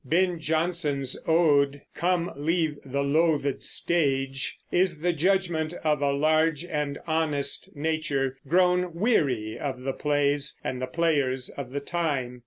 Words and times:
Ben 0.03 0.39
Jonson's 0.39 1.15
ode, 1.27 1.83
"Come 1.93 2.31
Leave 2.35 2.77
the 2.83 3.03
Loathed 3.03 3.61
Stage," 3.63 4.57
is 4.71 5.01
the 5.01 5.13
judgment 5.13 5.75
of 5.83 6.01
a 6.01 6.11
large 6.11 6.65
and 6.65 6.97
honest 7.05 7.69
nature 7.75 8.39
grown 8.47 8.95
weary 8.95 9.59
of 9.59 9.81
the 9.81 9.93
plays 9.93 10.59
and 10.63 10.81
the 10.81 10.87
players 10.87 11.49
of 11.49 11.69
the 11.69 11.79
time. 11.81 12.39